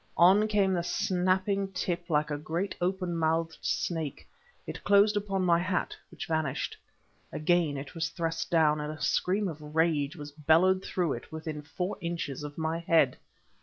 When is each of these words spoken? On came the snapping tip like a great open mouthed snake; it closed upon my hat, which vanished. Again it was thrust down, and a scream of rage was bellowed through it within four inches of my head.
On 0.17 0.47
came 0.47 0.73
the 0.73 0.81
snapping 0.81 1.71
tip 1.73 2.09
like 2.09 2.31
a 2.31 2.37
great 2.39 2.73
open 2.81 3.15
mouthed 3.15 3.59
snake; 3.61 4.27
it 4.65 4.83
closed 4.83 5.15
upon 5.15 5.43
my 5.45 5.59
hat, 5.59 5.95
which 6.09 6.25
vanished. 6.25 6.75
Again 7.31 7.77
it 7.77 7.93
was 7.93 8.09
thrust 8.09 8.49
down, 8.49 8.81
and 8.81 8.91
a 8.91 8.99
scream 8.99 9.47
of 9.47 9.61
rage 9.75 10.15
was 10.15 10.31
bellowed 10.31 10.83
through 10.83 11.13
it 11.13 11.31
within 11.31 11.61
four 11.61 11.97
inches 12.01 12.43
of 12.43 12.57
my 12.57 12.79
head. 12.79 13.15